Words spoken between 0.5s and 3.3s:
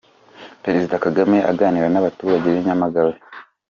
Perezida Kagame aganira n'abaturage b'i Nyamagabe.